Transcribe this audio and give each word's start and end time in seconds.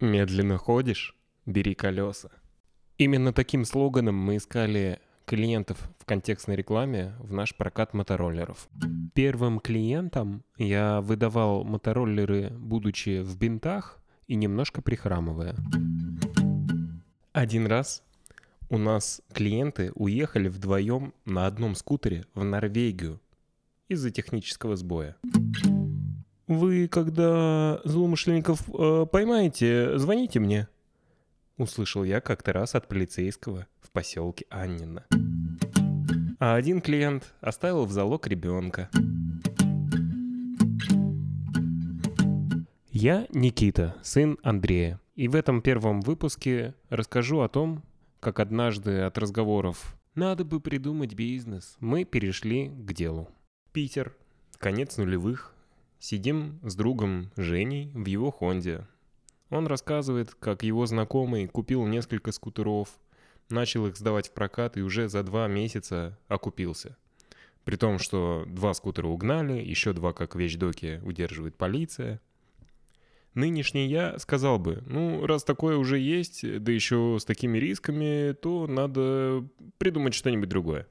Медленно 0.00 0.58
ходишь? 0.58 1.16
Бери 1.46 1.74
колеса. 1.74 2.30
Именно 2.98 3.32
таким 3.32 3.64
слоганом 3.64 4.16
мы 4.16 4.36
искали 4.36 5.00
клиентов 5.24 5.78
в 5.98 6.04
контекстной 6.04 6.56
рекламе 6.56 7.14
в 7.18 7.32
наш 7.32 7.54
прокат 7.54 7.94
мотороллеров. 7.94 8.68
Первым 9.14 9.58
клиентам 9.58 10.44
я 10.58 11.00
выдавал 11.00 11.64
мотороллеры, 11.64 12.50
будучи 12.50 13.22
в 13.22 13.38
бинтах 13.38 13.98
и 14.26 14.34
немножко 14.34 14.82
прихрамывая. 14.82 15.56
Один 17.32 17.66
раз 17.66 18.02
у 18.68 18.78
нас 18.78 19.22
клиенты 19.32 19.92
уехали 19.94 20.48
вдвоем 20.48 21.14
на 21.24 21.46
одном 21.46 21.74
скутере 21.74 22.26
в 22.34 22.44
Норвегию 22.44 23.20
из-за 23.88 24.10
технического 24.10 24.76
сбоя. 24.76 25.16
«Вы, 26.46 26.86
когда 26.86 27.80
злоумышленников 27.82 28.62
э, 28.72 29.06
поймаете, 29.10 29.98
звоните 29.98 30.38
мне»,— 30.38 30.68
услышал 31.56 32.04
я 32.04 32.20
как-то 32.20 32.52
раз 32.52 32.76
от 32.76 32.86
полицейского 32.86 33.66
в 33.80 33.90
поселке 33.90 34.46
Аннина. 34.48 35.04
А 36.38 36.54
один 36.54 36.80
клиент 36.80 37.34
оставил 37.40 37.84
в 37.84 37.90
залог 37.90 38.28
ребенка. 38.28 38.90
Я 42.92 43.26
Никита, 43.30 43.96
сын 44.02 44.38
Андрея. 44.44 45.00
И 45.16 45.26
в 45.26 45.34
этом 45.34 45.62
первом 45.62 46.00
выпуске 46.00 46.74
расскажу 46.90 47.40
о 47.40 47.48
том, 47.48 47.82
как 48.20 48.38
однажды 48.38 49.00
от 49.00 49.18
разговоров 49.18 49.96
«надо 50.14 50.44
бы 50.44 50.60
придумать 50.60 51.14
бизнес» 51.14 51.76
мы 51.80 52.04
перешли 52.04 52.68
к 52.68 52.92
делу. 52.92 53.28
Питер, 53.72 54.14
конец 54.58 54.96
нулевых, 54.96 55.55
Сидим 55.98 56.60
с 56.62 56.74
другом 56.76 57.30
Женей 57.36 57.90
в 57.94 58.06
его 58.06 58.30
Хонде. 58.30 58.86
Он 59.50 59.66
рассказывает, 59.66 60.34
как 60.34 60.62
его 60.62 60.86
знакомый 60.86 61.46
купил 61.46 61.86
несколько 61.86 62.32
скутеров, 62.32 62.88
начал 63.48 63.86
их 63.86 63.96
сдавать 63.96 64.28
в 64.28 64.32
прокат 64.32 64.76
и 64.76 64.82
уже 64.82 65.08
за 65.08 65.22
два 65.22 65.46
месяца 65.48 66.18
окупился. 66.28 66.96
При 67.64 67.76
том, 67.76 67.98
что 67.98 68.44
два 68.46 68.74
скутера 68.74 69.08
угнали, 69.08 69.54
еще 69.54 69.92
два 69.92 70.12
как 70.12 70.36
вещдоки 70.36 71.00
удерживает 71.04 71.56
полиция. 71.56 72.20
Нынешний 73.34 73.88
я 73.88 74.18
сказал 74.18 74.58
бы, 74.58 74.82
ну, 74.86 75.26
раз 75.26 75.44
такое 75.44 75.76
уже 75.76 75.98
есть, 75.98 76.42
да 76.62 76.72
еще 76.72 77.18
с 77.20 77.24
такими 77.24 77.58
рисками, 77.58 78.32
то 78.32 78.66
надо 78.66 79.46
придумать 79.78 80.14
что-нибудь 80.14 80.48
другое. 80.48 80.86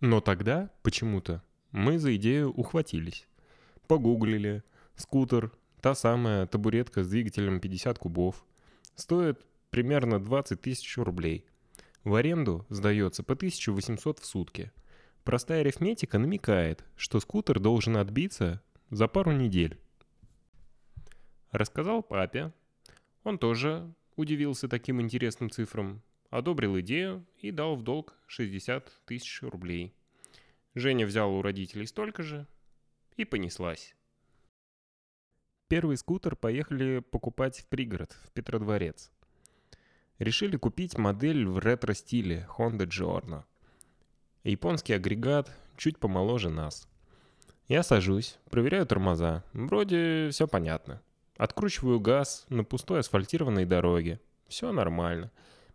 Но 0.00 0.20
тогда, 0.20 0.70
почему-то, 0.82 1.42
мы 1.70 1.98
за 1.98 2.14
идею 2.16 2.50
ухватились. 2.50 3.26
Погуглили. 3.86 4.62
Скутер, 4.96 5.52
та 5.80 5.94
самая 5.94 6.46
табуретка 6.46 7.04
с 7.04 7.08
двигателем 7.08 7.60
50 7.60 7.98
кубов. 7.98 8.44
Стоит 8.94 9.44
примерно 9.70 10.18
20 10.18 10.60
тысяч 10.60 10.96
рублей. 10.98 11.44
В 12.02 12.14
аренду 12.14 12.64
сдается 12.68 13.22
по 13.22 13.34
1800 13.34 14.18
в 14.18 14.26
сутки. 14.26 14.72
Простая 15.24 15.60
арифметика 15.60 16.18
намекает, 16.18 16.84
что 16.96 17.20
скутер 17.20 17.58
должен 17.58 17.96
отбиться 17.96 18.62
за 18.90 19.08
пару 19.08 19.32
недель. 19.32 19.78
Рассказал 21.50 22.02
папе. 22.02 22.52
Он 23.24 23.38
тоже 23.38 23.92
удивился 24.14 24.68
таким 24.68 25.00
интересным 25.00 25.50
цифрам, 25.50 26.02
одобрил 26.30 26.78
идею 26.80 27.26
и 27.38 27.50
дал 27.50 27.76
в 27.76 27.82
долг 27.82 28.14
60 28.26 29.04
тысяч 29.04 29.42
рублей. 29.42 29.92
Женя 30.74 31.06
взял 31.06 31.32
у 31.32 31.42
родителей 31.42 31.86
столько 31.86 32.22
же, 32.22 32.46
и 33.16 33.24
понеслась. 33.24 33.94
Первый 35.68 35.96
скутер 35.96 36.36
поехали 36.36 37.00
покупать 37.00 37.58
в 37.58 37.66
пригород, 37.66 38.16
в 38.24 38.30
Петродворец. 38.30 39.10
Решили 40.18 40.56
купить 40.56 40.96
модель 40.96 41.46
в 41.46 41.58
ретро-стиле 41.58 42.48
Honda 42.56 42.86
Giorno. 42.86 43.44
Японский 44.44 44.92
агрегат, 44.92 45.50
чуть 45.76 45.98
помоложе 45.98 46.50
нас. 46.50 46.88
Я 47.68 47.82
сажусь, 47.82 48.38
проверяю 48.48 48.86
тормоза. 48.86 49.42
Вроде 49.52 50.28
все 50.30 50.46
понятно. 50.46 51.02
Откручиваю 51.36 51.98
газ 51.98 52.46
на 52.48 52.62
пустой 52.62 53.00
асфальтированной 53.00 53.64
дороге. 53.64 54.20
Все 54.46 54.70
нормально. 54.70 55.32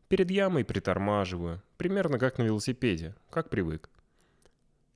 Перед 0.08 0.32
ямой 0.32 0.64
притормаживаю. 0.64 1.62
Примерно 1.78 2.18
как 2.18 2.38
на 2.38 2.44
велосипеде, 2.44 3.14
как 3.30 3.50
привык. 3.50 3.90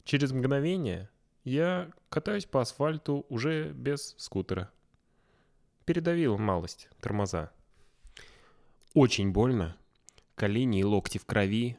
Через 0.05 0.31
мгновение 0.31 1.09
я 1.45 1.91
катаюсь 2.09 2.45
по 2.45 2.61
асфальту 2.61 3.25
уже 3.29 3.71
без 3.71 4.15
скутера. 4.17 4.71
Передавил 5.85 6.37
малость, 6.37 6.89
тормоза. 6.99 7.51
Очень 8.93 9.31
больно. 9.31 9.77
Колени 10.33 10.79
и 10.79 10.83
локти 10.83 11.19
в 11.19 11.25
крови. 11.25 11.77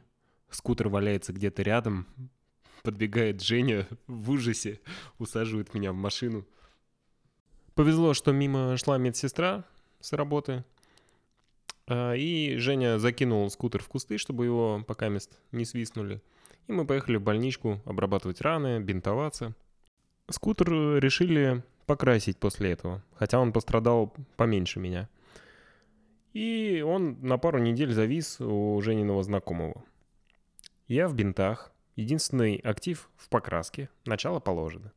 Скутер 0.51 0.89
валяется 0.89 1.33
где-то 1.33 1.63
рядом. 1.63 2.07
Подбегает 2.83 3.43
Женя 3.43 3.89
в 4.07 4.31
ужасе, 4.31 4.81
усаживает 5.19 5.75
меня 5.75 5.93
в 5.93 5.97
машину. 5.97 6.47
Повезло, 7.75 8.15
что 8.15 8.31
мимо 8.33 8.77
шла 8.77 8.97
медсестра 8.97 9.65
с 10.01 10.13
работы. 10.13 10.65
А, 11.89 12.15
и 12.15 12.57
Женя 12.57 12.99
закинул 12.99 13.49
скутер 13.51 13.83
в 13.83 13.89
кусты, 13.89 14.19
чтобы 14.19 14.45
его 14.45 14.85
пока 14.87 15.09
мест 15.09 15.39
не 15.53 15.65
свистнули. 15.65 16.21
И 16.67 16.73
мы 16.73 16.85
поехали 16.85 17.17
в 17.17 17.23
больничку 17.23 17.81
обрабатывать 17.85 18.41
раны, 18.41 18.81
бинтоваться. 18.81 19.55
Скутер 20.29 20.99
решили 20.99 21.63
покрасить 21.87 22.39
после 22.39 22.73
этого, 22.73 23.03
хотя 23.15 23.39
он 23.39 23.53
пострадал 23.53 24.13
поменьше 24.37 24.81
меня. 24.81 25.09
И 26.33 26.83
он 26.87 27.19
на 27.23 27.39
пару 27.39 27.59
недель 27.59 27.93
завис 27.93 28.41
у 28.41 28.81
Жениного 28.83 29.23
знакомого. 29.23 29.85
Я 30.89 31.09
в 31.09 31.15
бинтах, 31.15 31.73
единственный 31.95 32.57
актив 32.57 33.09
в 33.17 33.29
покраске, 33.29 33.89
начало 34.05 34.41
положено. 34.41 34.93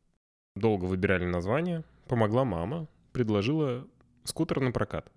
Долго 0.55 0.85
выбирали 0.85 1.25
название, 1.25 1.83
помогла 2.07 2.44
мама, 2.44 2.88
предложила 3.13 3.88
скутер 4.23 4.59
на 4.59 4.72
прокат. 4.72 5.11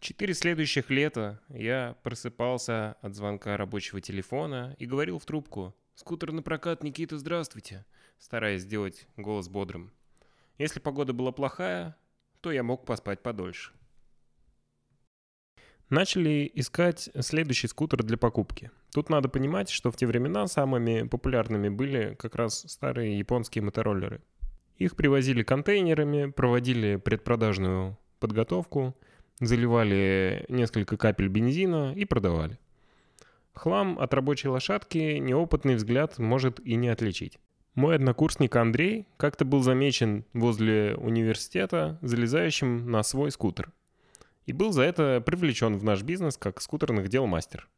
Четыре 0.00 0.32
следующих 0.32 0.90
лета 0.90 1.40
я 1.48 1.96
просыпался 2.04 2.96
от 3.02 3.16
звонка 3.16 3.56
рабочего 3.56 4.00
телефона 4.00 4.76
и 4.78 4.86
говорил 4.86 5.18
в 5.18 5.24
трубку 5.24 5.74
«Скутер 5.96 6.30
на 6.30 6.40
прокат, 6.40 6.84
Никита, 6.84 7.18
здравствуйте», 7.18 7.84
стараясь 8.16 8.62
сделать 8.62 9.08
голос 9.16 9.48
бодрым. 9.48 9.92
Если 10.56 10.78
погода 10.78 11.12
была 11.12 11.32
плохая, 11.32 11.96
то 12.40 12.52
я 12.52 12.62
мог 12.62 12.86
поспать 12.86 13.24
подольше. 13.24 13.72
Начали 15.90 16.48
искать 16.54 17.10
следующий 17.18 17.66
скутер 17.66 18.04
для 18.04 18.16
покупки. 18.16 18.70
Тут 18.92 19.10
надо 19.10 19.28
понимать, 19.28 19.68
что 19.68 19.90
в 19.90 19.96
те 19.96 20.06
времена 20.06 20.46
самыми 20.46 21.08
популярными 21.08 21.70
были 21.70 22.14
как 22.14 22.36
раз 22.36 22.64
старые 22.68 23.18
японские 23.18 23.64
мотороллеры. 23.64 24.22
Их 24.76 24.94
привозили 24.94 25.42
контейнерами, 25.42 26.30
проводили 26.30 26.94
предпродажную 26.94 27.98
подготовку– 28.20 28.96
заливали 29.40 30.44
несколько 30.48 30.96
капель 30.96 31.28
бензина 31.28 31.92
и 31.94 32.04
продавали. 32.04 32.58
Хлам 33.54 33.98
от 33.98 34.14
рабочей 34.14 34.48
лошадки 34.48 35.18
неопытный 35.18 35.74
взгляд 35.74 36.18
может 36.18 36.60
и 36.60 36.76
не 36.76 36.88
отличить. 36.88 37.38
Мой 37.74 37.96
однокурсник 37.96 38.54
Андрей 38.56 39.06
как-то 39.16 39.44
был 39.44 39.62
замечен 39.62 40.24
возле 40.32 40.96
университета, 40.96 41.98
залезающим 42.02 42.90
на 42.90 43.02
свой 43.02 43.30
скутер. 43.30 43.72
И 44.46 44.52
был 44.52 44.72
за 44.72 44.82
это 44.82 45.22
привлечен 45.24 45.76
в 45.76 45.84
наш 45.84 46.02
бизнес 46.02 46.36
как 46.36 46.60
скутерных 46.60 47.08
дел 47.08 47.26
мастер. 47.26 47.68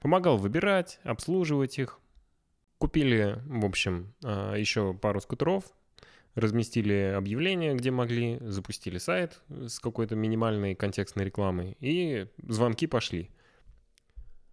Помогал 0.00 0.38
выбирать, 0.38 0.98
обслуживать 1.04 1.78
их. 1.78 2.00
Купили, 2.78 3.40
в 3.46 3.64
общем, 3.64 4.14
а, 4.24 4.54
еще 4.54 4.94
пару 4.94 5.20
скутеров, 5.20 5.64
разместили 6.34 7.14
объявления, 7.16 7.74
где 7.74 7.90
могли, 7.90 8.38
запустили 8.40 8.98
сайт 8.98 9.40
с 9.48 9.78
какой-то 9.78 10.16
минимальной 10.16 10.74
контекстной 10.74 11.24
рекламой, 11.26 11.76
и 11.80 12.26
звонки 12.38 12.86
пошли. 12.86 13.30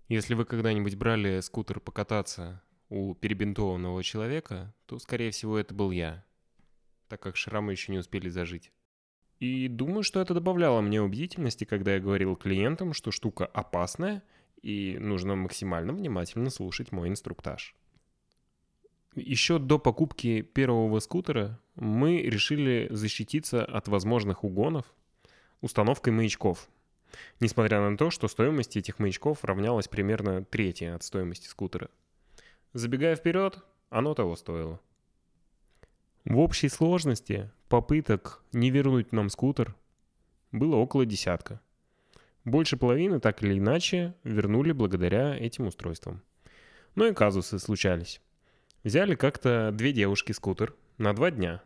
Если 0.08 0.34
вы 0.34 0.46
когда-нибудь 0.46 0.96
брали 0.96 1.40
скутер 1.40 1.80
покататься 1.80 2.62
у 2.90 3.16
перебинтованного 3.16 4.04
человека, 4.04 4.76
то, 4.86 5.00
скорее 5.00 5.32
всего, 5.32 5.58
это 5.58 5.74
был 5.74 5.92
я, 5.92 6.26
так 7.08 7.22
как 7.22 7.38
шрамы 7.38 7.72
еще 7.72 7.92
не 7.92 8.00
успели 8.00 8.30
зажить. 8.30 8.72
И 9.40 9.68
думаю, 9.68 10.04
что 10.04 10.20
это 10.20 10.34
добавляло 10.36 10.82
мне 10.82 11.02
убедительности, 11.02 11.64
когда 11.64 11.96
я 11.96 12.00
говорил 12.00 12.36
клиентам, 12.36 12.94
что 12.94 13.10
штука 13.10 13.46
опасная, 13.46 14.22
и 14.62 14.98
нужно 15.00 15.36
максимально 15.36 15.94
внимательно 15.94 16.52
слушать 16.52 16.92
мой 16.92 17.10
инструктаж. 17.10 17.76
Еще 19.16 19.60
до 19.60 19.78
покупки 19.78 20.42
первого 20.42 21.00
скутера 21.00 21.60
мы 21.76 22.22
решили 22.22 22.88
защититься 22.92 23.66
от 23.66 23.90
возможных 23.90 24.46
угонов 24.46 24.86
установкой 25.60 26.14
маячков. 26.14 26.70
Несмотря 27.42 27.82
на 27.82 27.98
то, 27.98 28.10
что 28.10 28.30
стоимость 28.30 28.78
этих 28.78 29.00
маячков 29.00 29.44
равнялась 29.44 29.90
примерно 29.90 30.46
трети 30.46 30.86
от 30.86 31.04
стоимости 31.04 31.48
скутера. 31.48 31.90
Забегая 32.72 33.18
вперед, 33.18 33.60
оно 33.90 34.14
того 34.14 34.38
стоило. 34.38 34.80
В 36.24 36.40
общей 36.40 36.70
сложности 36.70 37.52
попыток 37.68 38.44
не 38.54 38.70
вернуть 38.70 39.12
нам 39.12 39.30
скутер 39.30 39.76
было 40.54 40.78
около 40.78 41.06
десятка. 41.06 41.60
Больше 42.46 42.78
половины 42.78 43.20
так 43.20 43.44
или 43.44 43.60
иначе 43.60 44.16
вернули 44.24 44.72
благодаря 44.72 45.36
этим 45.36 45.68
устройствам. 45.68 46.22
Но 46.96 47.08
и 47.08 47.14
казусы 47.14 47.60
случались. 47.60 48.22
Взяли 48.84 49.14
как-то 49.14 49.72
две 49.72 49.94
девушки 49.94 50.32
скутер 50.32 50.76
на 50.98 51.14
два 51.14 51.30
дня. 51.30 51.62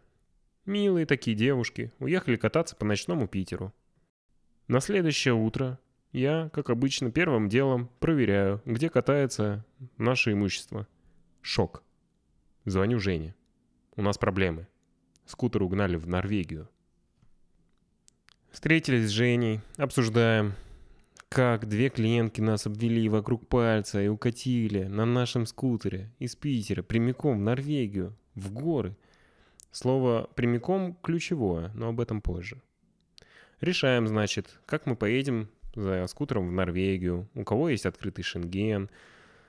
Милые 0.66 1.06
такие 1.06 1.36
девушки, 1.36 1.94
уехали 2.00 2.36
кататься 2.36 2.76
по 2.76 2.86
ночному 2.86 3.28
Питеру. 3.28 3.74
На 4.68 4.82
следующее 4.82 5.34
утро 5.34 5.80
я, 6.12 6.50
как 6.54 6.70
обычно, 6.70 7.12
первым 7.12 7.48
делом 7.48 7.90
проверяю, 8.00 8.62
где 8.66 8.90
катается 8.90 9.64
наше 9.98 10.34
имущество. 10.34 10.88
Шок. 11.42 11.84
Звоню 12.66 13.00
Жене. 13.00 13.34
У 13.96 14.02
нас 14.02 14.18
проблемы. 14.18 14.68
Скутер 15.26 15.64
угнали 15.64 15.96
в 15.96 16.08
Норвегию. 16.08 16.68
Встретились 18.52 19.08
с 19.08 19.12
Женей, 19.12 19.62
обсуждаем, 19.78 20.54
как 21.30 21.68
две 21.68 21.90
клиентки 21.90 22.42
нас 22.42 22.66
обвели 22.66 23.10
вокруг 23.10 23.48
пальца 23.48 24.02
и 24.02 24.08
укатили 24.08 24.84
на 24.84 25.06
нашем 25.06 25.46
скутере 25.46 26.12
из 26.20 26.36
Питера 26.36 26.84
прямиком 26.84 27.38
в 27.38 27.42
Норвегию, 27.42 28.16
в 28.36 28.52
горы. 28.52 28.96
Слово 29.72 30.30
«прямиком» 30.36 30.96
ключевое, 31.02 31.72
но 31.74 31.90
об 31.90 32.00
этом 32.00 32.22
позже. 32.22 32.62
Решаем, 33.60 34.08
значит, 34.08 34.60
как 34.66 34.86
мы 34.86 34.96
поедем 34.96 35.50
за 35.76 36.08
скутером 36.08 36.48
в 36.48 36.52
Норвегию, 36.52 37.30
у 37.36 37.44
кого 37.44 37.70
есть 37.70 37.86
открытый 37.86 38.24
шенген. 38.24 38.90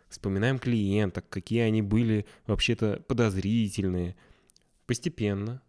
Вспоминаем 0.09 0.59
клиенток, 0.59 1.29
какие 1.29 1.61
они 1.61 1.83
были 1.83 2.27
вообще-то 2.47 3.03
подозрительные. 3.07 4.17
Постепенно 4.87 5.63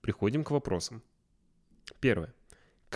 приходим 0.00 0.44
к 0.44 0.50
вопросам. 0.50 1.02
Первое. 2.00 2.34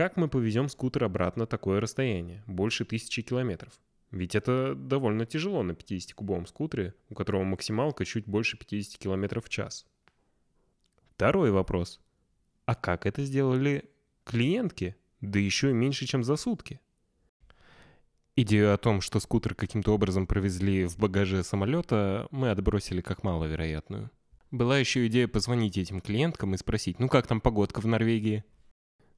Как 0.01 0.17
мы 0.17 0.29
повезем 0.29 0.71
скутер 0.71 1.05
обратно 1.05 1.45
такое 1.45 1.79
расстояние, 1.79 2.43
больше 2.47 2.87
тысячи 2.87 3.21
километров? 3.21 3.79
Ведь 4.11 4.35
это 4.35 4.75
довольно 4.75 5.27
тяжело 5.27 5.63
на 5.63 5.73
50-кубовом 5.73 6.47
скутере, 6.47 6.95
у 7.11 7.15
которого 7.15 7.45
максималка 7.45 8.07
чуть 8.07 8.25
больше 8.25 8.57
50 8.57 8.97
км 8.97 9.43
в 9.43 9.51
час. 9.51 9.85
Второй 11.15 11.51
вопрос. 11.51 12.01
А 12.65 12.75
как 12.75 13.05
это 13.05 13.23
сделали 13.25 13.91
клиентки? 14.25 14.97
Да 15.21 15.39
еще 15.39 15.69
и 15.69 15.75
меньше, 15.75 16.07
чем 16.07 16.25
за 16.25 16.37
сутки. 16.37 16.81
Идею 18.37 18.73
о 18.73 18.79
том, 18.79 19.03
что 19.03 19.21
скутер 19.21 19.55
каким-то 19.55 19.93
образом 19.93 20.27
провезли 20.27 20.87
в 20.87 20.97
багаже 20.97 21.45
самолета, 21.45 22.27
мы 22.31 22.51
отбросили 22.51 23.03
как 23.03 23.23
маловероятную. 23.23 24.11
Была 24.51 24.79
еще 24.79 25.07
идея 25.09 25.29
позвонить 25.29 25.77
этим 25.77 26.01
клиенткам 26.01 26.55
и 26.55 26.57
спросить, 26.57 26.99
ну 27.01 27.11
как 27.11 27.27
там 27.27 27.43
погодка 27.43 27.83
в 27.83 27.87
Норвегии? 27.87 28.45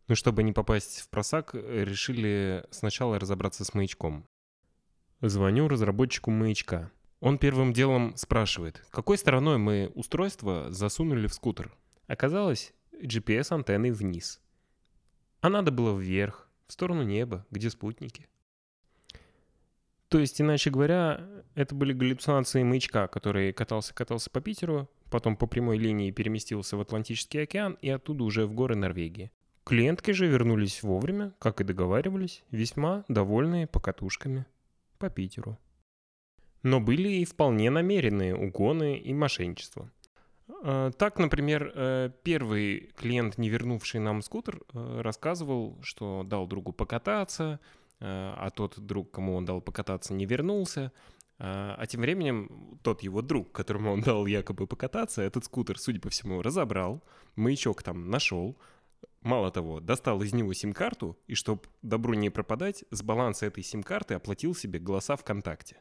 Но 0.08 0.14
чтобы 0.14 0.43
не 0.43 0.52
попасть 0.52 1.00
в 1.00 1.08
просак, 1.08 1.54
решили 1.54 2.64
сначала 2.70 3.19
разобраться 3.19 3.64
с 3.64 3.75
маячком. 3.75 4.26
Звоню 5.20 5.69
разработчику 5.69 6.31
маячка. 6.31 6.90
Он 7.20 7.38
первым 7.38 7.72
делом 7.72 8.16
спрашивает, 8.16 8.84
какой 8.90 9.16
стороной 9.16 9.58
мы 9.58 9.93
устройство 9.94 10.72
засунули 10.72 11.28
в 11.28 11.34
скутер. 11.34 11.72
Оказалось, 12.08 12.75
GPS-антенной 13.00 13.93
вниз. 13.93 14.40
А 15.40 15.49
надо 15.49 15.70
было 15.70 15.96
вверх, 15.96 16.50
в 16.66 16.72
сторону 16.72 17.02
неба, 17.02 17.46
где 17.50 17.70
спутники. 17.70 18.28
То 20.08 20.19
есть, 20.19 20.40
иначе 20.40 20.70
говоря, 20.70 21.26
это 21.54 21.75
были 21.75 21.93
галлюцинации 21.93 22.62
маячка, 22.62 23.08
который 23.08 23.52
катался-катался 23.52 24.28
по 24.31 24.40
Питеру, 24.40 24.90
потом 25.10 25.37
по 25.37 25.46
прямой 25.46 25.78
линии 25.78 26.10
переместился 26.10 26.76
в 26.76 26.81
Атлантический 26.81 27.43
океан 27.43 27.78
и 27.81 27.88
оттуда 27.88 28.25
уже 28.25 28.46
в 28.46 28.52
горы 28.52 28.75
Норвегии. 28.76 29.31
Клиентки 29.64 30.11
же 30.11 30.26
вернулись 30.26 30.82
вовремя, 30.82 31.32
как 31.38 31.61
и 31.61 31.64
договаривались, 31.64 32.43
весьма 32.50 33.05
довольные 33.09 33.67
покатушками 33.67 34.44
по 34.99 35.09
Питеру. 35.09 35.59
Но 36.62 36.81
были 36.81 37.09
и 37.09 37.25
вполне 37.25 37.70
намеренные 37.70 38.37
угоны 38.37 38.99
и 38.99 39.14
мошенничество. 39.14 39.91
А, 40.62 40.91
так, 40.91 41.19
например, 41.19 41.73
э, 41.75 42.11
первый 42.23 42.93
клиент, 42.97 43.38
не 43.38 43.49
вернувший 43.49 44.00
нам 44.00 44.23
скутер, 44.23 44.61
э, 44.73 45.00
рассказывал, 45.00 45.79
что 45.82 46.23
дал 46.25 46.47
другу 46.47 46.73
покататься, 46.73 47.61
э, 48.00 48.05
а 48.05 48.50
тот 48.50 48.79
друг, 48.79 49.11
кому 49.11 49.37
он 49.37 49.44
дал 49.44 49.61
покататься, 49.61 50.14
не 50.14 50.26
вернулся. 50.26 50.93
А, 51.38 51.75
а 51.79 51.87
тем 51.87 52.03
временем 52.03 52.79
тот 52.82 53.03
его 53.03 53.23
друг, 53.23 53.53
которому 53.53 53.93
он 53.93 54.00
дал 54.03 54.26
якобы 54.26 54.67
покататься, 54.67 55.23
этот 55.23 55.44
скутер, 55.44 55.79
судя 55.79 56.00
по 56.00 56.09
всему, 56.11 56.43
разобрал, 56.43 57.03
маячок 57.37 57.82
там 57.82 58.11
нашел, 58.11 58.56
Мало 59.22 59.50
того, 59.50 59.81
достал 59.81 60.20
из 60.22 60.32
него 60.32 60.52
сим-карту 60.52 61.19
и, 61.26 61.34
чтобы 61.34 61.62
добру 61.82 62.14
не 62.14 62.31
пропадать, 62.31 62.84
с 62.90 63.02
баланса 63.02 63.46
этой 63.46 63.62
сим-карты 63.62 64.14
оплатил 64.14 64.54
себе 64.54 64.78
голоса 64.78 65.16
ВКонтакте. 65.16 65.81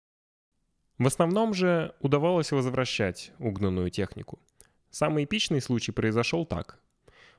В 0.98 1.08
основном 1.08 1.54
же 1.54 1.96
удавалось 2.00 2.52
возвращать 2.52 3.32
угнанную 3.40 3.90
технику. 3.90 4.40
Самый 4.92 5.24
эпичный 5.24 5.62
случай 5.62 5.92
произошел 5.92 6.46
так. 6.46 6.80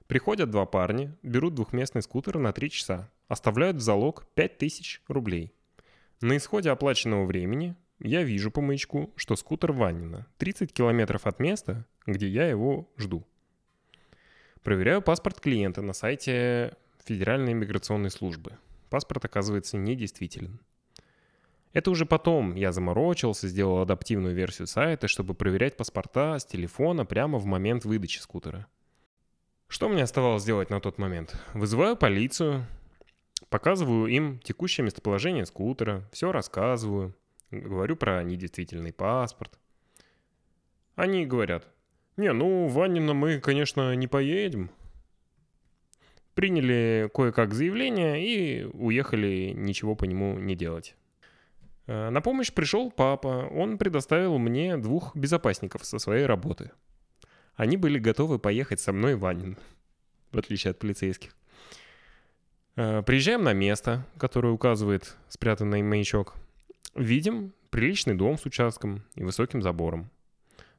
Приходят 0.09 0.51
два 0.51 0.67
парня, 0.67 1.17
берут 1.23 1.55
двухместный 1.55 2.03
скутер 2.03 2.39
на 2.39 2.53
3 2.53 2.71
часа, 2.71 3.11
оставляют 3.29 3.77
в 3.77 3.81
залог 3.81 4.27
5000 4.35 5.03
рублей. 5.07 5.55
На 6.21 6.37
исходе 6.37 6.71
оплаченного 6.71 7.25
времени 7.25 7.77
я 8.01 8.25
вижу 8.25 8.51
по 8.51 8.61
маячку, 8.61 9.13
что 9.17 9.37
скутер 9.37 9.73
Ванина 9.73 10.27
30 10.39 10.73
километров 10.73 11.27
от 11.27 11.39
места, 11.39 11.87
где 12.05 12.27
я 12.29 12.49
его 12.49 12.91
жду. 12.97 13.25
Проверяю 14.63 15.03
паспорт 15.03 15.41
клиента 15.41 15.83
на 15.83 15.93
сайте 15.93 16.77
Федеральной 17.05 17.53
миграционной 17.53 18.11
службы. 18.11 18.59
Паспорт 18.91 19.25
оказывается 19.25 19.77
недействителен. 19.77 20.61
Это 21.73 21.91
уже 21.91 22.07
потом 22.07 22.55
я 22.55 22.71
заморочился, 22.71 23.49
сделал 23.49 23.81
адаптивную 23.81 24.35
версию 24.35 24.69
сайта, 24.69 25.09
чтобы 25.09 25.35
проверять 25.35 25.77
паспорта 25.77 26.39
с 26.39 26.45
телефона 26.45 27.05
прямо 27.05 27.39
в 27.39 27.47
момент 27.47 27.85
выдачи 27.85 28.19
скутера. 28.19 28.67
Что 29.67 29.89
мне 29.89 30.03
оставалось 30.03 30.43
сделать 30.43 30.71
на 30.71 30.81
тот 30.81 30.99
момент? 30.99 31.35
Вызываю 31.55 31.97
полицию, 31.97 32.67
показываю 33.49 34.07
им 34.07 34.39
текущее 34.39 34.85
местоположение 34.85 35.47
скутера, 35.47 36.09
все 36.13 36.31
рассказываю, 36.31 37.17
говорю 37.51 37.97
про 37.97 38.23
недействительный 38.23 38.93
паспорт. 38.93 39.59
Они 40.95 41.25
говорят, 41.25 41.67
не, 42.17 42.33
ну, 42.33 42.67
в 42.67 42.89
мы, 43.15 43.41
конечно, 43.41 43.95
не 43.95 44.07
поедем. 44.07 44.71
Приняли 46.35 47.11
кое-как 47.13 47.55
заявление 47.55 48.25
и 48.25 48.65
уехали 48.65 49.53
ничего 49.55 49.95
по 49.95 50.05
нему 50.05 50.39
не 50.39 50.55
делать. 50.55 50.95
Э, 51.87 52.11
на 52.11 52.21
помощь 52.21 52.53
пришел 52.53 52.91
папа. 52.91 53.49
Он 53.51 53.79
предоставил 53.79 54.39
мне 54.39 54.77
двух 54.77 55.17
безопасников 55.17 55.85
со 55.85 55.99
своей 55.99 56.27
работы. 56.27 56.71
Они 57.55 57.77
были 57.77 57.99
готовы 57.99 58.39
поехать 58.39 58.81
со 58.81 58.93
мной 58.93 59.15
в 59.15 59.21
Ванин, 59.21 59.59
в 60.33 60.39
отличие 60.39 60.71
от 60.71 60.79
полицейских. 60.79 61.35
Э, 62.77 63.03
приезжаем 63.03 63.43
на 63.43 63.53
место, 63.53 64.07
которое 64.17 64.53
указывает 64.53 65.17
спрятанный 65.29 65.83
маячок. 65.83 66.35
Видим 66.95 67.53
приличный 67.71 68.15
дом 68.15 68.39
с 68.39 68.47
участком 68.47 69.03
и 69.15 69.23
высоким 69.23 69.63
забором. 69.63 70.11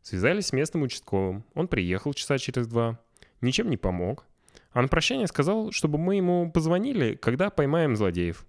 Связались 0.03 0.48
с 0.48 0.53
местным 0.53 0.83
участковым. 0.83 1.45
Он 1.55 1.69
приехал 1.69 2.13
часа 2.13 2.38
через 2.38 2.67
два. 2.67 3.00
Ничем 3.39 3.69
не 3.69 3.77
помог. 3.77 4.25
А 4.74 4.81
на 4.81 4.89
прощание 4.89 5.27
сказал, 5.27 5.72
чтобы 5.72 5.98
мы 5.98 6.17
ему 6.17 6.51
позвонили, 6.51 7.15
когда 7.15 7.50
поймаем 7.50 7.95
злодеев. 7.95 8.45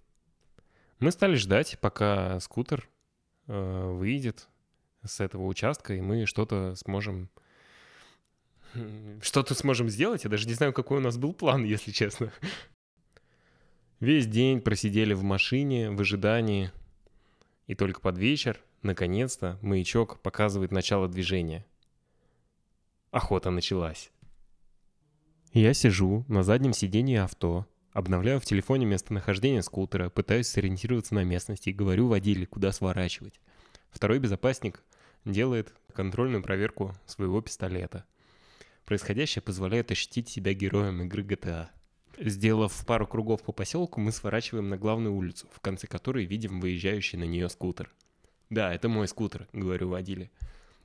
Мы 0.98 1.12
стали 1.12 1.36
ждать, 1.36 1.78
пока 1.80 2.40
скутер 2.40 2.88
э, 3.46 3.92
выйдет 3.92 4.48
с 5.04 5.20
этого 5.20 5.46
участка, 5.46 5.94
и 5.94 6.00
мы 6.00 6.26
что-то 6.26 6.74
сможем... 6.74 7.30
Что-то 9.22 9.54
сможем 9.54 9.88
сделать. 9.88 10.24
Я 10.24 10.30
даже 10.30 10.48
не 10.48 10.54
знаю, 10.54 10.72
какой 10.72 10.98
у 10.98 11.02
нас 11.02 11.16
был 11.16 11.34
план, 11.34 11.62
если 11.62 11.92
честно. 11.92 12.32
Весь 14.00 14.26
день 14.26 14.60
просидели 14.60 15.14
в 15.14 15.22
машине 15.22 15.92
в 15.92 16.00
ожидании. 16.00 16.72
И 17.68 17.76
только 17.76 18.00
под 18.00 18.18
вечер 18.18 18.60
Наконец-то 18.84 19.58
маячок 19.62 20.20
показывает 20.20 20.70
начало 20.70 21.08
движения. 21.08 21.64
Охота 23.10 23.48
началась. 23.48 24.10
Я 25.54 25.72
сижу 25.72 26.26
на 26.28 26.42
заднем 26.42 26.74
сидении 26.74 27.16
авто, 27.16 27.66
обновляю 27.94 28.40
в 28.40 28.44
телефоне 28.44 28.84
местонахождение 28.84 29.62
скутера, 29.62 30.10
пытаюсь 30.10 30.48
сориентироваться 30.48 31.14
на 31.14 31.24
местности 31.24 31.70
и 31.70 31.72
говорю 31.72 32.08
водиле, 32.08 32.44
куда 32.44 32.72
сворачивать. 32.72 33.40
Второй 33.88 34.18
безопасник 34.18 34.82
делает 35.24 35.72
контрольную 35.94 36.42
проверку 36.42 36.94
своего 37.06 37.40
пистолета. 37.40 38.04
Происходящее 38.84 39.40
позволяет 39.40 39.92
ощутить 39.92 40.28
себя 40.28 40.52
героем 40.52 41.00
игры 41.04 41.22
GTA. 41.22 41.68
Сделав 42.18 42.84
пару 42.84 43.06
кругов 43.06 43.44
по 43.44 43.52
поселку, 43.52 43.98
мы 43.98 44.12
сворачиваем 44.12 44.68
на 44.68 44.76
главную 44.76 45.14
улицу, 45.14 45.48
в 45.54 45.60
конце 45.60 45.86
которой 45.86 46.26
видим 46.26 46.60
выезжающий 46.60 47.18
на 47.18 47.24
нее 47.24 47.48
скутер. 47.48 47.90
«Да, 48.50 48.72
это 48.72 48.88
мой 48.88 49.08
скутер»,— 49.08 49.48
говорю 49.52 49.88
водиле. 49.88 50.30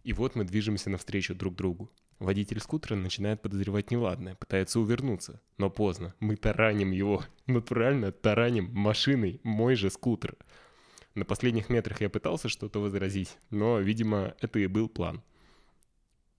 И 0.04 0.14
вот 0.14 0.36
мы 0.36 0.44
движемся 0.44 0.90
навстречу 0.90 1.36
друг 1.36 1.56
другу. 1.56 1.92
Водитель 2.20 2.60
скутера 2.60 2.96
начинает 2.96 3.42
подозревать 3.42 3.92
неладное, 3.92 4.36
пытается 4.36 4.80
увернуться. 4.80 5.42
Но 5.58 5.70
поздно. 5.70 6.14
Мы 6.20 6.36
тараним 6.36 6.92
его. 6.92 7.24
Натурально 7.48 8.12
тараним 8.12 8.72
машиной 8.74 9.40
мой 9.44 9.76
же 9.76 9.90
скутер. 9.90 10.36
На 11.16 11.26
последних 11.26 11.70
метрах 11.70 12.02
я 12.02 12.10
пытался 12.10 12.50
что-то 12.50 12.80
возразить, 12.80 13.38
но, 13.50 13.80
видимо, 13.80 14.36
это 14.42 14.60
и 14.60 14.68
был 14.68 14.88
план. 14.88 15.22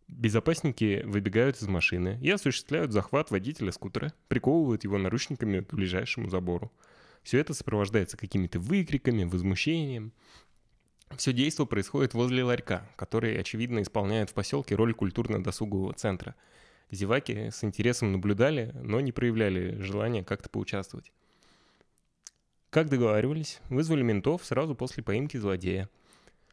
Безопасники 0.06 1.02
выбегают 1.04 1.56
из 1.56 1.68
машины 1.68 2.18
и 2.20 2.30
осуществляют 2.30 2.92
захват 2.92 3.30
водителя 3.30 3.72
скутера, 3.72 4.12
приковывают 4.28 4.84
его 4.84 4.98
наручниками 4.98 5.60
к 5.60 5.72
ближайшему 5.72 6.28
забору. 6.28 6.72
Все 7.22 7.38
это 7.38 7.54
сопровождается 7.54 8.16
какими-то 8.16 8.58
выкриками, 8.58 9.24
возмущением. 9.24 10.12
Все 11.16 11.32
действо 11.32 11.64
происходит 11.64 12.14
возле 12.14 12.44
ларька, 12.44 12.88
который, 12.96 13.38
очевидно, 13.38 13.82
исполняет 13.82 14.30
в 14.30 14.34
поселке 14.34 14.74
роль 14.74 14.94
культурно-досугового 14.94 15.92
центра. 15.92 16.34
Зеваки 16.90 17.50
с 17.50 17.62
интересом 17.62 18.12
наблюдали, 18.12 18.72
но 18.82 19.00
не 19.00 19.12
проявляли 19.12 19.80
желания 19.80 20.24
как-то 20.24 20.48
поучаствовать. 20.48 21.12
Как 22.70 22.88
договаривались, 22.88 23.60
вызвали 23.68 24.02
ментов 24.02 24.44
сразу 24.44 24.74
после 24.74 25.02
поимки 25.02 25.36
злодея. 25.36 25.88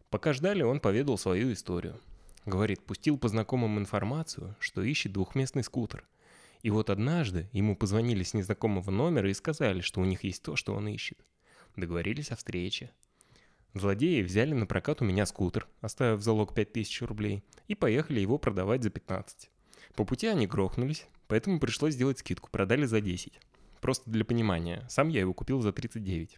Пока 0.10 0.34
ждали, 0.34 0.64
он 0.64 0.80
поведал 0.80 1.18
свою 1.18 1.54
историю. 1.54 2.00
Говорит, 2.46 2.82
пустил 2.84 3.18
по 3.18 3.28
знакомым 3.28 3.78
информацию, 3.78 4.56
что 4.60 4.82
ищет 4.82 5.12
двухместный 5.12 5.64
скутер. 5.64 6.08
И 6.64 6.70
вот 6.70 6.90
однажды 6.90 7.50
ему 7.52 7.76
позвонили 7.76 8.24
с 8.24 8.34
незнакомого 8.34 8.90
номера 8.90 9.30
и 9.30 9.34
сказали, 9.34 9.82
что 9.82 10.02
у 10.02 10.06
них 10.06 10.24
есть 10.24 10.42
то, 10.42 10.56
что 10.56 10.74
он 10.74 10.88
ищет. 10.88 11.20
Договорились 11.76 12.32
о 12.32 12.36
встрече. 12.36 12.92
Злодеи 13.74 14.22
взяли 14.22 14.54
на 14.54 14.66
прокат 14.66 15.02
у 15.02 15.06
меня 15.06 15.26
скутер, 15.26 15.68
оставив 15.82 16.22
залог 16.22 16.54
5000 16.54 17.02
рублей, 17.04 17.44
и 17.68 17.76
поехали 17.76 18.20
его 18.20 18.38
продавать 18.38 18.84
за 18.84 18.90
15. 18.90 19.50
По 19.96 20.06
пути 20.06 20.28
они 20.28 20.48
грохнулись, 20.48 21.08
поэтому 21.28 21.60
пришлось 21.60 21.94
сделать 21.94 22.20
скидку, 22.20 22.50
продали 22.50 22.86
за 22.86 23.02
10. 23.02 23.40
Просто 23.82 24.10
для 24.10 24.26
понимания, 24.26 24.86
сам 24.90 25.10
я 25.10 25.20
его 25.20 25.34
купил 25.34 25.62
за 25.62 25.72
39. 25.72 26.38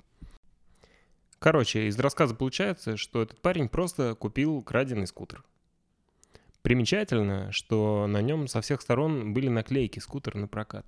Короче, 1.40 1.88
из 1.88 1.98
рассказа 1.98 2.36
получается, 2.36 2.98
что 2.98 3.22
этот 3.22 3.42
парень 3.42 3.70
просто 3.70 4.14
купил 4.16 4.62
краденый 4.62 5.08
скутер. 5.08 5.44
Примечательно, 6.62 7.52
что 7.54 8.06
на 8.08 8.22
нем 8.22 8.48
со 8.48 8.60
всех 8.60 8.82
сторон 8.82 9.34
были 9.34 9.48
наклейки 9.48 10.00
«Скутер 10.00 10.36
на 10.36 10.50
прокат». 10.50 10.86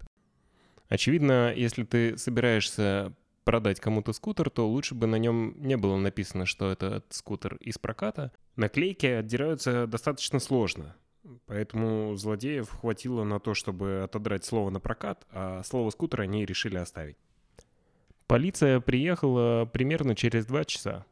Очевидно, 0.89 1.53
если 1.55 1.85
ты 1.85 2.17
собираешься 2.17 3.13
продать 3.51 3.81
кому-то 3.81 4.13
скутер, 4.13 4.49
то 4.49 4.65
лучше 4.65 4.95
бы 4.95 5.07
на 5.07 5.17
нем 5.17 5.55
не 5.57 5.75
было 5.75 5.97
написано, 5.97 6.45
что 6.45 6.71
это 6.71 7.03
скутер 7.09 7.57
из 7.57 7.77
проката. 7.77 8.31
Наклейки 8.55 9.05
отдираются 9.07 9.87
достаточно 9.87 10.39
сложно, 10.39 10.95
поэтому 11.47 12.15
злодеев 12.15 12.69
хватило 12.69 13.25
на 13.25 13.41
то, 13.41 13.53
чтобы 13.53 14.03
отодрать 14.05 14.45
слово 14.45 14.69
на 14.69 14.79
прокат, 14.79 15.27
а 15.31 15.63
слово 15.63 15.89
скутер 15.89 16.21
они 16.21 16.45
решили 16.45 16.77
оставить. 16.77 17.17
Полиция 18.25 18.79
приехала 18.79 19.65
примерно 19.65 20.15
через 20.15 20.45
два 20.45 20.63
часа. 20.63 21.05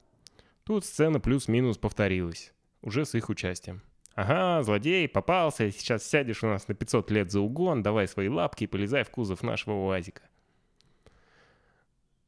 Тут 0.63 0.86
сцена 0.86 1.19
плюс-минус 1.19 1.77
повторилась, 1.77 2.53
уже 2.81 3.03
с 3.03 3.15
их 3.15 3.27
участием. 3.27 3.81
«Ага, 4.15 4.63
злодей, 4.63 5.10
попался, 5.10 5.69
сейчас 5.72 6.08
сядешь 6.08 6.41
у 6.46 6.48
нас 6.48 6.69
на 6.69 6.74
500 6.74 7.12
лет 7.12 7.31
за 7.34 7.41
угон, 7.41 7.84
давай 7.84 8.08
свои 8.08 8.29
лапки 8.29 8.63
и 8.63 8.67
полезай 8.67 9.03
в 9.03 9.10
кузов 9.10 9.43
нашего 9.43 9.74
УАЗика». 9.74 10.22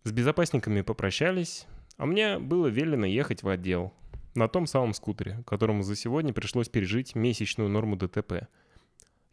С 0.03 0.11
безопасниками 0.11 0.81
попрощались, 0.81 1.67
а 1.97 2.07
мне 2.07 2.39
было 2.39 2.65
велено 2.67 3.05
ехать 3.05 3.43
в 3.43 3.49
отдел. 3.49 3.93
На 4.33 4.47
том 4.47 4.65
самом 4.65 4.95
скутере, 4.95 5.43
которому 5.45 5.83
за 5.83 5.95
сегодня 5.95 6.33
пришлось 6.33 6.69
пережить 6.69 7.13
месячную 7.13 7.69
норму 7.69 7.95
ДТП. 7.97 8.47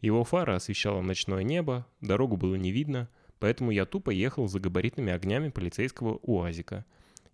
Его 0.03 0.25
фара 0.25 0.57
освещала 0.57 1.01
ночное 1.01 1.43
небо, 1.43 1.87
дорогу 2.03 2.37
было 2.37 2.55
не 2.57 2.71
видно, 2.71 3.09
поэтому 3.39 3.71
я 3.71 3.87
тупо 3.87 4.11
ехал 4.11 4.47
за 4.47 4.61
габаритными 4.61 5.11
огнями 5.11 5.49
полицейского 5.49 6.19
УАЗика 6.23 6.85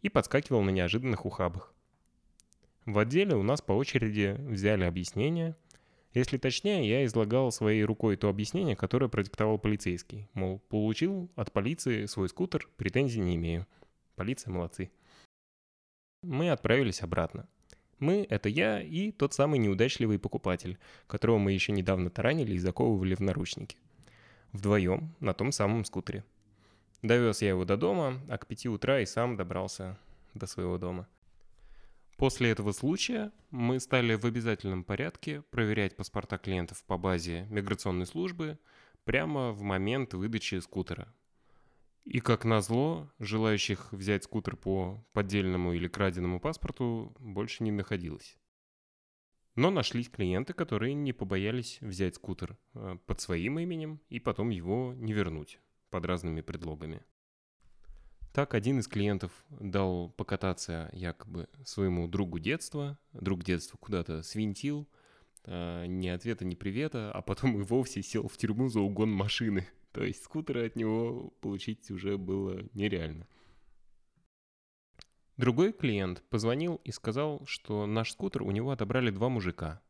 и 0.03 0.09
подскакивал 0.09 0.63
на 0.63 0.71
неожиданных 0.71 1.27
ухабах. 1.27 1.75
В 2.87 2.99
отделе 2.99 3.35
у 3.35 3.43
нас 3.43 3.61
по 3.63 3.73
очереди 3.73 4.37
взяли 4.39 4.85
объяснение, 4.85 5.57
если 6.15 6.39
точнее, 6.39 6.89
я 6.89 7.05
излагал 7.05 7.51
своей 7.51 7.85
рукой 7.85 8.17
то 8.17 8.29
объяснение, 8.29 8.77
которое 8.77 9.09
продиктовал 9.09 9.59
полицейский. 9.59 10.29
Мол, 10.33 10.61
получил 10.69 11.31
от 11.35 11.53
полиции 11.53 12.07
свой 12.07 12.29
скутер, 12.29 12.69
претензий 12.77 13.21
не 13.21 13.35
имею. 13.35 13.67
Полиция 14.15 14.53
молодцы. 14.53 14.93
Мы 16.23 16.51
отправились 16.51 17.03
обратно. 17.03 17.49
Мы— 17.99 18.27
это 18.31 18.49
я 18.49 18.81
и 18.81 19.13
тот 19.13 19.35
самый 19.35 19.59
неудачливый 19.59 20.19
покупатель, 20.19 20.79
которого 21.07 21.39
мы 21.39 21.53
еще 21.53 21.73
недавно 21.73 22.11
таранили 22.11 22.55
и 22.55 22.59
заковывали 22.59 23.15
в 23.15 23.21
наручники. 23.21 23.77
Вдвоем, 24.53 25.15
на 25.21 25.35
том 25.35 25.53
самом 25.53 25.85
скутере. 25.85 26.25
Довез 27.03 27.43
я 27.43 27.51
его 27.51 27.65
до 27.65 27.77
дома, 27.77 28.21
а 28.29 28.39
к 28.39 28.47
пяти 28.47 28.69
утра 28.69 29.01
и 29.01 29.07
сам 29.07 29.37
добрался 29.37 29.99
до 30.33 30.47
своего 30.47 30.79
дома. 30.79 31.09
После 32.17 32.51
этого 32.51 32.73
случая 32.73 33.33
мы 33.51 33.81
стали 33.81 34.15
в 34.15 34.25
обязательном 34.25 34.85
порядке 34.85 35.43
проверять 35.51 35.97
паспорта 35.97 36.39
клиентов 36.39 36.85
по 36.85 36.97
базе 36.97 37.47
миграционной 37.51 38.07
службы 38.07 38.59
прямо 39.05 39.51
в 39.53 39.63
момент 39.63 40.15
выдачи 40.15 40.61
скутера. 40.61 41.13
И 42.05 42.21
как 42.21 42.45
назло, 42.45 43.11
желающих 43.19 43.93
взять 43.93 44.25
скутер 44.25 44.57
по 44.57 45.05
поддельному 45.13 45.73
или 45.73 45.89
краденому 45.89 46.39
паспорту 46.39 47.17
больше 47.19 47.65
не 47.65 47.73
находилось. 47.73 48.37
Но 49.57 49.71
нашлись 49.71 50.11
клиенты, 50.11 50.53
которые 50.53 50.95
не 50.95 51.13
побоялись 51.13 51.79
взять 51.81 52.17
скутер 52.17 52.59
э, 52.75 52.99
под 53.07 53.21
своим 53.21 53.59
именем 53.59 54.01
и 54.09 54.19
потом 54.21 54.51
его 54.51 54.93
не 54.95 55.13
вернуть 55.13 55.61
под 55.91 56.05
разными 56.07 56.41
предлогами. 56.41 57.03
Так 58.35 58.55
один 58.55 58.81
из 58.81 58.89
клиентов 58.89 59.31
дал 59.49 60.11
покататься 60.17 60.91
якобы 60.93 61.49
своему 61.65 62.09
другу 62.09 62.41
детства. 62.41 62.99
Друг 63.13 63.45
детства 63.45 63.79
куда-то 63.79 64.25
свинтил. 64.25 64.89
А, 65.45 65.87
ни 65.87 66.09
ответа, 66.09 66.45
ни 66.45 66.57
привета. 66.57 67.13
А 67.13 67.23
потом 67.23 67.57
и 67.57 67.63
вовсе 67.63 68.03
сел 68.03 68.27
в 68.27 68.37
тюрьму 68.37 68.69
за 68.69 68.81
угон 68.81 69.13
машины. 69.13 69.69
То 69.93 70.03
есть 70.03 70.25
скутера 70.25 70.67
от 70.67 70.75
него 70.75 71.33
получить 71.43 71.89
уже 71.93 72.19
было 72.19 72.69
нереально. 72.73 73.29
Другой 75.37 75.73
клиент 75.73 76.21
позвонил 76.29 76.81
и 76.83 76.91
сказал, 76.91 77.47
что 77.47 77.87
наш 77.87 78.11
скутер 78.11 78.43
у 78.43 78.51
него 78.51 78.73
отобрали 78.73 79.11
два 79.11 79.29
мужика. 79.29 79.81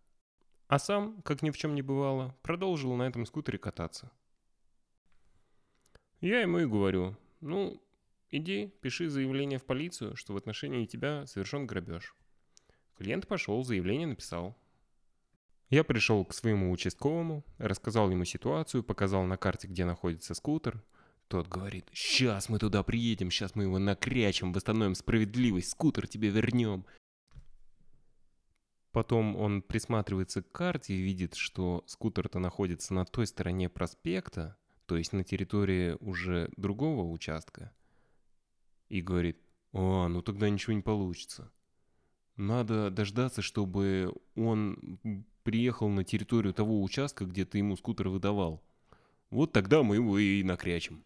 А 0.66 0.78
сам, 0.78 1.22
как 1.22 1.40
ни 1.40 1.48
в 1.50 1.56
чем 1.56 1.74
не 1.74 1.80
бывало, 1.80 2.36
продолжил 2.42 2.94
на 2.94 3.04
этом 3.04 3.24
скутере 3.24 3.56
кататься. 3.56 4.12
Я 6.20 6.42
ему 6.42 6.58
и 6.58 6.66
говорю, 6.66 7.16
ну, 7.40 7.80
Иди, 8.36 8.74
пиши 8.80 9.08
заявление 9.10 9.60
в 9.60 9.64
полицию, 9.64 10.16
что 10.16 10.32
в 10.32 10.36
отношении 10.36 10.86
тебя 10.86 11.24
совершен 11.24 11.68
грабеж. 11.68 12.16
Клиент 12.98 13.28
пошел, 13.28 13.62
заявление 13.62 14.08
написал. 14.08 14.58
Я 15.70 15.84
пришел 15.84 16.24
к 16.24 16.34
своему 16.34 16.72
участковому, 16.72 17.44
рассказал 17.58 18.10
ему 18.10 18.24
ситуацию, 18.24 18.82
показал 18.82 19.22
на 19.22 19.36
карте, 19.36 19.68
где 19.68 19.84
находится 19.84 20.34
скутер. 20.34 20.82
Тот 21.28 21.46
говорит, 21.46 21.88
сейчас 21.92 22.48
мы 22.48 22.58
туда 22.58 22.82
приедем, 22.82 23.30
сейчас 23.30 23.54
мы 23.54 23.62
его 23.62 23.78
накрячем, 23.78 24.52
восстановим 24.52 24.96
справедливость, 24.96 25.70
скутер 25.70 26.08
тебе 26.08 26.30
вернем. 26.30 26.86
Потом 28.90 29.36
он 29.36 29.62
присматривается 29.62 30.42
к 30.42 30.50
карте 30.50 30.92
и 30.92 31.02
видит, 31.02 31.36
что 31.36 31.84
скутер-то 31.86 32.40
находится 32.40 32.94
на 32.94 33.04
той 33.04 33.28
стороне 33.28 33.68
проспекта, 33.68 34.56
то 34.86 34.96
есть 34.96 35.12
на 35.12 35.22
территории 35.22 35.96
уже 36.00 36.50
другого 36.56 37.08
участка– 37.08 37.72
и 38.94 39.02
говорит, 39.02 39.36
«А, 39.72 40.06
ну 40.06 40.22
тогда 40.22 40.48
ничего 40.48 40.72
не 40.72 40.80
получится. 40.80 41.50
Надо 42.36 42.90
дождаться, 42.90 43.42
чтобы 43.42 44.14
он 44.36 45.00
приехал 45.42 45.88
на 45.88 46.04
территорию 46.04 46.54
того 46.54 46.80
участка, 46.80 47.24
где 47.24 47.44
ты 47.44 47.58
ему 47.58 47.76
скутер 47.76 48.08
выдавал. 48.08 48.62
Вот 49.30 49.50
тогда 49.50 49.82
мы 49.82 49.96
его 49.96 50.16
и 50.16 50.44
накрячем». 50.44 51.04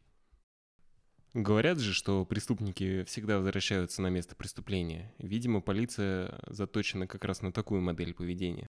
Говорят 1.33 1.78
же, 1.78 1.95
что 1.95 2.26
преступники 2.26 3.04
всегда 3.04 3.38
возвращаются 3.38 4.02
на 4.02 4.11
место 4.11 4.37
преступления. 4.37 5.14
Видимо, 5.18 5.62
полиция 5.62 6.38
заточена 6.47 7.07
как 7.07 7.25
раз 7.25 7.40
на 7.40 7.52
такую 7.52 7.80
модель 7.80 8.12
поведения. 8.12 8.66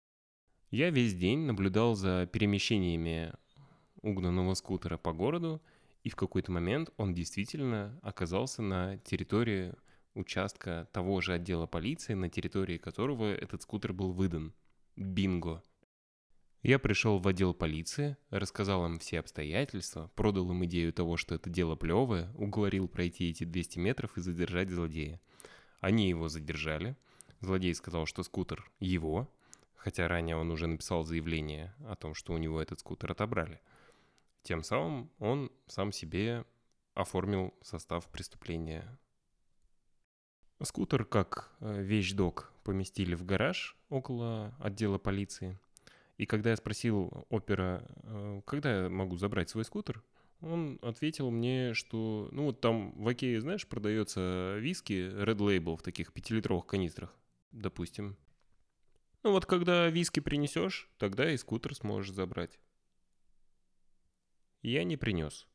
Я 0.72 0.92
весь 0.92 1.14
день 1.14 1.40
наблюдал 1.40 1.96
за 1.96 2.26
перемещениями 2.32 3.34
угнанного 4.02 4.54
скутера 4.54 4.98
по 4.98 5.12
городу 5.12 5.62
и 6.04 6.10
в 6.10 6.16
какой-то 6.16 6.52
момент 6.52 6.90
он 6.98 7.14
действительно 7.14 8.00
оказался 8.02 8.62
на 8.62 8.98
территории 9.00 9.74
участка 10.14 10.88
того 10.92 11.22
же 11.22 11.34
отдела 11.34 11.66
полиции, 11.68 12.14
на 12.14 12.30
территории 12.30 12.78
которого 12.78 13.34
этот 13.34 13.62
скутер 13.62 13.94
был 13.94 14.12
выдан. 14.12 14.54
Бинго. 14.96 15.64
Я 16.62 16.78
пришел 16.78 17.20
в 17.20 17.28
отдел 17.28 17.54
полиции, 17.54 18.18
рассказал 18.30 18.86
им 18.86 19.00
все 19.00 19.20
обстоятельства, 19.20 20.12
продал 20.16 20.52
им 20.52 20.66
идею 20.66 20.92
того, 20.92 21.16
что 21.16 21.36
это 21.36 21.50
дело 21.50 21.78
плевое, 21.78 22.30
уговорил 22.36 22.90
пройти 22.90 23.30
эти 23.30 23.46
200 23.46 23.80
метров 23.80 24.18
и 24.18 24.22
задержать 24.22 24.70
злодея. 24.70 25.22
Они 25.80 26.10
его 26.10 26.28
задержали. 26.28 26.98
Злодей 27.40 27.74
сказал, 27.74 28.06
что 28.06 28.24
скутер 28.24 28.70
его, 28.82 29.32
хотя 29.78 30.10
ранее 30.10 30.36
он 30.36 30.52
уже 30.52 30.68
написал 30.68 31.06
заявление 31.06 31.74
о 31.88 31.96
том, 31.96 32.14
что 32.14 32.34
у 32.34 32.38
него 32.38 32.62
этот 32.62 32.82
скутер 32.82 33.14
отобрали. 33.14 33.62
Тем 34.44 34.64
самым 34.64 35.12
он 35.20 35.52
сам 35.68 35.92
себе 35.92 36.46
оформил 36.94 37.54
состав 37.62 38.08
преступления. 38.08 38.98
Скутер 40.62 41.06
как 41.06 41.52
э, 41.62 41.82
вещдок 41.82 42.52
поместили 42.64 43.16
в 43.16 43.26
гараж 43.26 43.78
около 43.90 44.56
отдела 44.60 44.98
полиции. 44.98 45.58
И 46.18 46.26
когда 46.26 46.50
я 46.50 46.58
спросил 46.58 47.26
опера, 47.30 47.86
э, 48.04 48.42
когда 48.46 48.84
я 48.84 48.90
могу 48.90 49.16
забрать 49.16 49.50
свой 49.50 49.64
скутер, 49.64 50.04
он 50.42 50.80
ответил 50.82 51.32
мне, 51.32 51.74
что, 51.74 52.30
ну 52.32 52.46
вот 52.46 52.62
там 52.62 52.92
в 53.02 53.08
Окее, 53.08 53.40
знаешь, 53.42 53.68
продается 53.68 54.58
виски 54.60 54.94
Red 54.94 55.38
Label 55.38 55.78
в 55.78 55.82
таких 55.82 56.14
пятилитровых 56.14 56.66
канистрах, 56.66 57.14
допустим. 57.52 58.18
Ну 59.24 59.32
вот 59.32 59.46
когда 59.46 59.88
виски 59.90 60.20
принесешь, 60.20 60.90
тогда 60.98 61.32
и 61.32 61.38
скутер 61.38 61.76
сможешь 61.76 62.14
забрать. 62.14 62.60
Я 64.62 64.84
не 64.84 64.98
принес, 64.98 65.48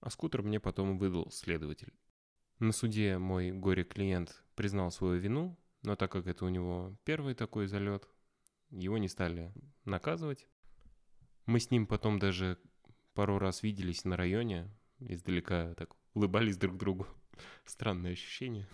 а 0.00 0.10
скутер 0.10 0.42
мне 0.42 0.58
потом 0.58 0.98
выдал 0.98 1.30
следователь. 1.30 1.92
На 2.58 2.72
суде 2.72 3.18
мой 3.18 3.52
горе-клиент 3.52 4.44
признал 4.56 4.90
свою 4.90 5.20
вину, 5.20 5.56
но 5.82 5.96
так 5.96 6.10
как 6.10 6.26
это 6.26 6.44
у 6.44 6.48
него 6.48 6.96
первый 7.04 7.34
такой 7.34 7.66
залет, 7.66 8.08
его 8.70 8.98
не 8.98 9.08
стали 9.08 9.52
наказывать. 9.84 10.48
Мы 11.46 11.60
с 11.60 11.70
ним 11.70 11.86
потом 11.86 12.18
даже 12.18 12.58
пару 13.14 13.38
раз 13.38 13.62
виделись 13.62 14.04
на 14.04 14.16
районе, 14.16 14.70
издалека 14.98 15.74
так 15.74 15.94
улыбались 16.14 16.56
друг 16.56 16.76
другу. 16.76 17.06
Странное 17.64 18.12
ощущение. 18.12 18.66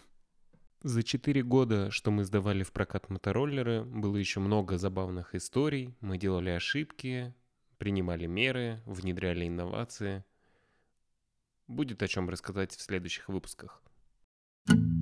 За 0.83 1.03
четыре 1.03 1.43
года, 1.43 1.91
что 1.91 2.11
мы 2.11 2.25
сдавали 2.25 2.63
в 2.63 2.73
прокат 2.73 3.11
мотороллеры, 3.11 3.83
было 3.85 4.17
еще 4.17 4.39
много 4.41 4.79
забавных 4.79 5.35
историй. 5.35 5.97
Мы 6.01 6.19
делали 6.19 6.51
ошибки, 6.51 7.35
принимали 7.79 8.27
меры, 8.27 8.83
внедряли 8.85 9.47
инновации. 9.47 10.25
Будет 11.67 12.03
о 12.03 12.09
чем 12.09 12.29
рассказать 12.29 12.73
в 12.73 12.81
следующих 12.81 13.29
выпусках. 13.29 13.83
thank 14.67 14.81
you 14.81 14.98